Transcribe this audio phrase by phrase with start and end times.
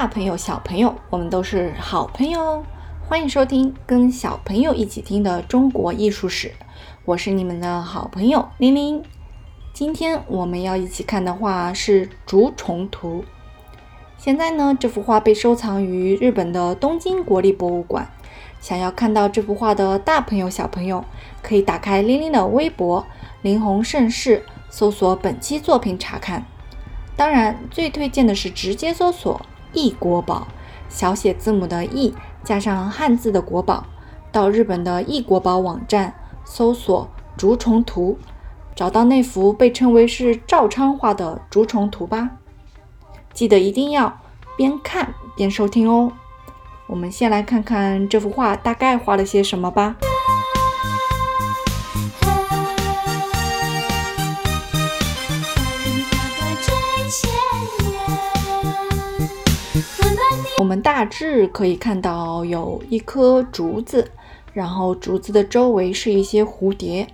[0.00, 2.64] 大朋友、小朋友，我们都是好朋友。
[3.06, 6.54] 欢迎收听跟小朋友一起听的中国艺术史，
[7.04, 9.02] 我是你们的好朋友玲玲。
[9.74, 13.22] 今天我们要一起看的画是《竹虫图》。
[14.16, 18.10] 现在呢，这幅画被收藏于日本的东京国立博物馆。
[18.58, 21.04] 想要看到这幅画的大朋友、小朋友，
[21.42, 23.06] 可以打开玲玲的微博
[23.42, 26.46] “林红盛世”，搜索本期作品查看。
[27.14, 30.48] 当然，最推荐的是直接搜索“异国宝”，
[30.88, 33.84] 小写字母的“异”加上汉字的“国宝”，
[34.32, 38.18] 到日本的异国宝网站搜索“竹虫图”，
[38.74, 42.30] 找到那幅被称为是赵昌画的竹虫图吧。
[43.32, 44.20] 记得一定要
[44.56, 46.12] 边看边收听哦。
[46.86, 49.96] 我们先来看看这幅画大概画了些什么吧。
[60.80, 64.10] 大致可以看到有一棵竹子，
[64.52, 67.06] 然后竹子的周围是一些蝴蝶，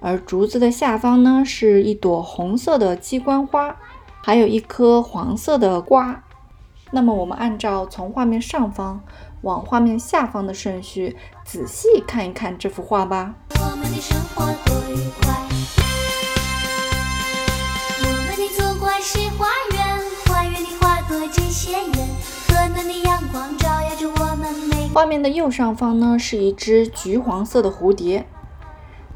[0.00, 3.76] 而竹子的下方呢是一朵红色的鸡冠花，
[4.22, 6.22] 还有一颗黄色的瓜。
[6.92, 9.02] 那么我们按照从画面上方
[9.42, 13.34] 往画面下方的顺序，仔细看一看这幅画吧。
[13.54, 15.45] 我们的生活多愉快。
[24.96, 28.24] 画面的右上方呢，是一只橘黄色的蝴蝶。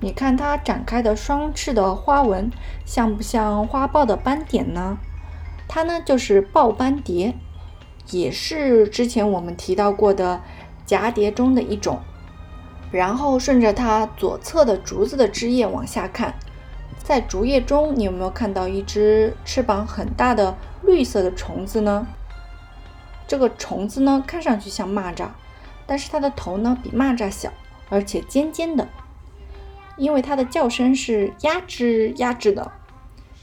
[0.01, 2.51] 你看它展开的双翅的花纹，
[2.85, 4.99] 像不像花豹的斑点呢？
[5.67, 7.35] 它呢就是豹斑蝶，
[8.11, 10.43] 也是之前我们提到过的
[10.87, 12.01] 蛱蝶中的一种。
[12.93, 16.35] 然后顺着它左侧的竹子的枝叶往下看，
[17.03, 22.07] 在竹叶中，你有没有看到一只翅膀很大的绿色的虫子呢？
[23.27, 25.29] 这个虫子呢，看上去像蚂蚱。
[25.91, 27.51] 但是它的头呢比蚂蚱小，
[27.89, 28.87] 而且尖尖的，
[29.97, 32.71] 因为它的叫声是压吱压吱的，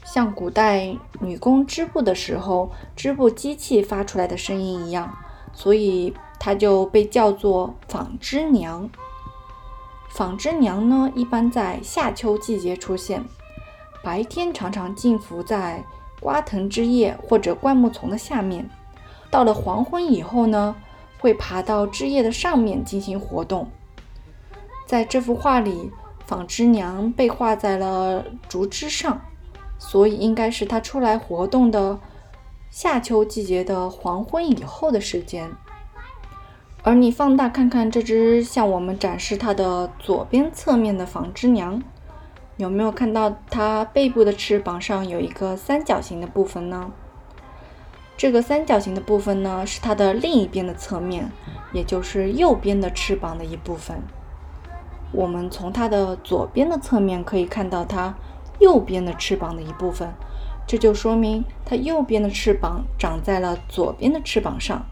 [0.02, 5.14] 像古代女工织布的时候织布机器发出来的声音一样，
[5.52, 8.88] 所以它就被叫做纺织娘。
[10.08, 13.22] 纺织娘呢，一般在夏秋季节出现，
[14.02, 15.84] 白天常常静伏在
[16.18, 18.70] 瓜藤枝叶或者灌木丛的下面，
[19.30, 20.74] 到了黄昏以后呢。
[21.18, 23.68] 会爬到枝叶的上面进行活动。
[24.86, 25.90] 在这幅画里，
[26.26, 29.20] 纺织娘被画在了竹枝上，
[29.78, 31.98] 所以应该是她出来活动的
[32.70, 35.50] 夏秋季节的黄昏以后的时间。
[36.84, 41.82] 而你放大看看这只向我们展示它的左边侧面的纺织娘，
[42.56, 46.90] 有没有看到它背部的翅膀上有一个三角形的部分呢？
[48.18, 51.30] 这个三角形的部分呢，是它的另一边的侧面，
[51.72, 54.02] 也就是右边的翅膀的一部分。
[55.12, 58.12] 我们从它的左边的侧面可以看到它
[58.58, 60.12] 右边的翅膀的一部分，
[60.66, 64.84] 这就说明它右边的翅膀长在了左边的翅膀上，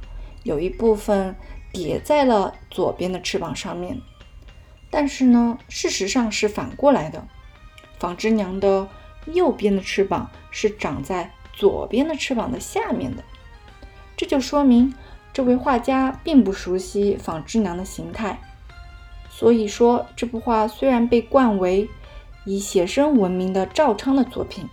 [0.44, 1.34] 有一部分
[1.72, 4.00] 叠在了左边的翅膀上面。
[4.88, 7.26] 但是呢，事实上是反过来的，
[7.98, 8.86] 纺织娘的
[9.26, 11.32] 右边的翅膀是长在。
[11.56, 13.24] 左边的翅膀的下面的，
[14.16, 14.94] 这就说明
[15.32, 18.38] 这位画家并不熟悉纺织娘的形态。
[19.28, 21.88] 所以说，这幅画虽然被冠为
[22.44, 24.68] 以写生闻名的赵昌的作品，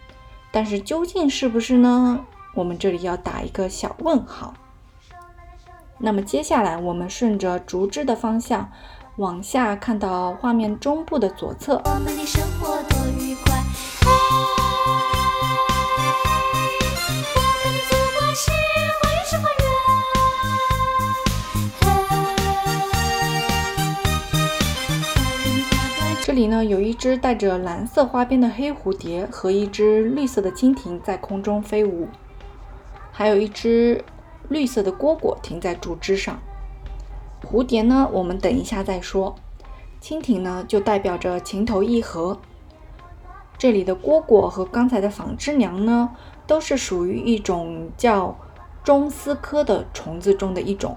[0.52, 2.26] 但是究竟是不是呢？
[2.54, 4.54] 我们这里要打一个小问号。
[5.98, 8.72] 那么接下来，我们顺着竹枝的方向
[9.18, 11.82] 往下看到画面中部的左侧。
[11.86, 12.82] 我们的生活
[26.26, 32.08] 这里呢，有一只带着蓝色花边的黑蝴蝶和一只绿色的蜻蜓在空中飞舞，
[33.12, 34.06] 还有一只
[34.48, 36.40] 绿色的蝈蝈停在竹枝上。
[37.46, 39.36] 蝴蝶呢，我们等一下再说。
[40.02, 42.40] 蜻蜓呢，就代表着情投意合。
[43.58, 46.12] 这里的蝈蝈和刚才的纺织娘呢，
[46.48, 48.38] 都是属于一种叫
[48.82, 50.96] 中丝科的虫子中的一种。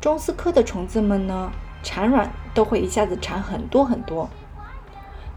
[0.00, 1.52] 中丝科的虫子们呢？
[1.86, 4.28] 产卵都会一下子产很多很多。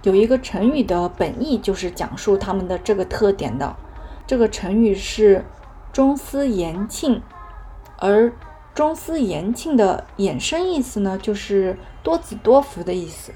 [0.02, 3.76] 有一个成语的本意就是讲述它们的这个特点的。
[4.26, 5.46] 这个成语是
[5.94, 7.22] “中丝延庆”，
[7.98, 8.34] 而
[8.74, 13.32] “中丝延庆”的衍生意思呢，就是多子多福的意思。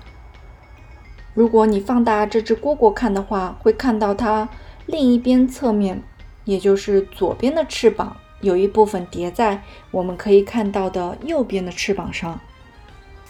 [1.36, 4.50] 如果你放大这只蝈蝈看的话，会看到它
[4.88, 6.01] 另一边侧面，
[6.45, 9.62] 也就是左边的翅膀有一部分叠在
[9.92, 12.39] 我们可以看到的右边的翅膀上。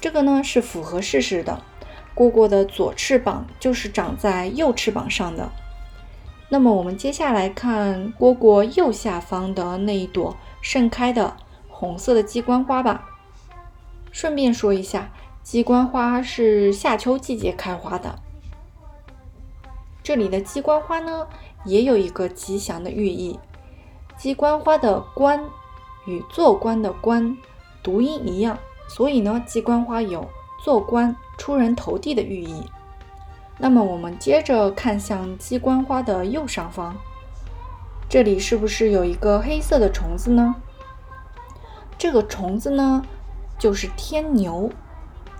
[0.03, 1.61] 这个呢是符合事实的。
[2.13, 5.49] 蝈蝈的左翅膀就是长在右翅膀上的。
[6.49, 11.37] 那么我们接下来看蝈蝈右下方的那一朵盛开的
[11.69, 13.07] 红色的鸡冠花吧。
[14.11, 15.09] 顺便说一下，
[15.41, 18.19] 鸡冠花是夏秋季节开花的。
[20.03, 21.25] 这里的鸡冠花呢，
[21.63, 23.39] 也有一个吉祥的寓意。
[24.17, 25.45] 鸡冠花的“冠”
[26.05, 27.37] 与做官的“官”
[27.81, 30.27] 读音一样，所以呢，鸡冠花有
[30.63, 32.63] 做官、出人头地的寓意。
[33.57, 36.95] 那么我们接着看向鸡冠花的右上方，
[38.09, 40.55] 这里是不是有一个黑色的虫子呢？
[41.97, 43.03] 这个虫子呢，
[43.57, 44.71] 就是天牛。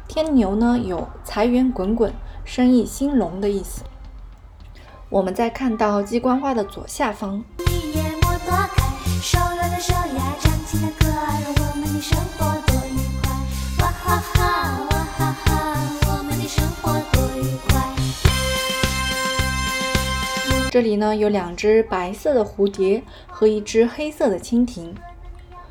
[0.07, 2.13] 天牛呢，有财源滚滚、
[2.45, 3.83] 生意兴隆的意思。
[5.09, 7.43] 我们再看到鸡冠花的左下方。
[20.73, 24.95] 这里呢有两只白色的蝴蝶和一只黑色的蜻蜓。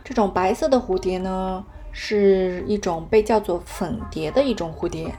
[0.05, 5.13] 这种白色的蝴蝶呢是一种被叫做粉蝶的一种蝴蝶，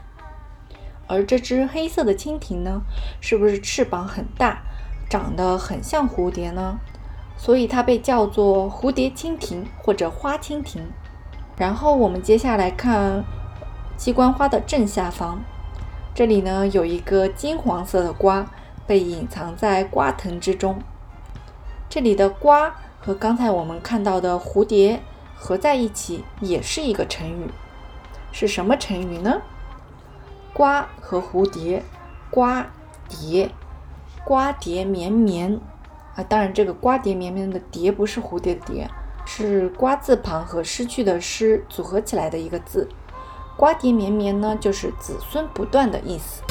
[1.06, 2.82] 而这只黑色的蜻蜓呢，
[3.20, 4.62] 是不是翅膀很大，
[5.10, 6.80] 长得很像蝴蝶呢？
[7.36, 10.82] 所以它被叫做蝴蝶蜻蜓或者花蜻蜓。
[11.58, 13.22] 然后我们接下来看
[13.98, 15.44] 鸡冠花的正下方，
[16.16, 18.50] 这里呢有一个金黄色的瓜。
[18.86, 20.82] 被隐藏在瓜藤之中。
[21.90, 25.02] 这里的“瓜”和刚才我们看到的蝴蝶
[25.36, 27.50] 合在一起，也是一个成语。
[28.32, 29.42] 是什么成语呢？
[30.54, 31.84] 瓜和蝴蝶，
[32.32, 32.66] 瓜
[33.08, 33.52] 蝶，
[34.24, 35.60] 瓜蝶绵绵
[36.16, 36.24] 啊！
[36.24, 38.90] 当然，这个瓜蝶绵绵的“蝶”不是蝴蝶的“蝶”，
[39.26, 42.88] 是瓜字旁和失去的“失”组合起来的一个字。
[43.58, 46.42] 瓜蝶绵绵呢，就是子孙不断的意思。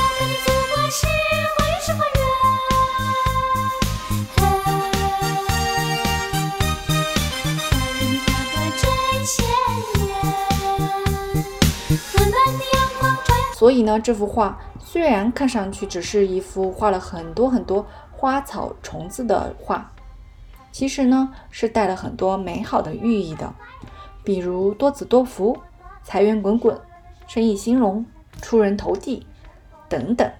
[13.55, 19.88] 所以呢，这幅画虽然看上去只是一幅画了很多很多花草虫子的画，
[20.73, 23.55] 其实呢是带了很多美好的寓意的，
[24.25, 25.56] 比如多子多福、
[26.03, 26.76] 财源滚滚、
[27.29, 28.05] 生意兴隆、
[28.41, 29.25] 出人头地
[29.93, 30.33] 等等。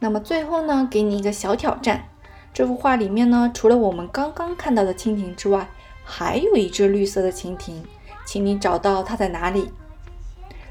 [0.00, 2.08] 那么最后呢，给你一个小挑战，
[2.52, 5.68] 这幅画里面呢，除了我们刚刚看到的蜻蜓之外，
[6.02, 7.84] 还有一只绿色的蜻蜓，
[8.26, 9.70] 请你找到它在哪里。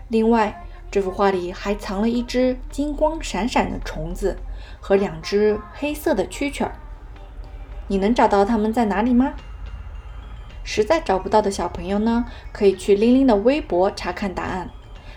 [0.10, 0.66] 另外。
[0.94, 4.36] 这幅画里还藏了一只金光闪闪的虫子
[4.82, 6.74] 和两只黑色的蛐蛐儿，
[7.88, 9.32] 你能找到它们在哪里吗？
[10.66, 14.70] 实在找不到的小朋友呢，可以去玲玲的微博查看答案，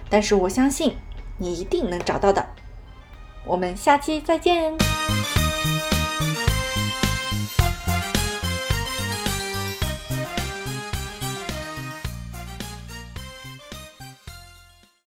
[0.09, 0.97] 但是我相信
[1.39, 2.47] 你一定能找到的。
[3.45, 4.73] 我们下期再见。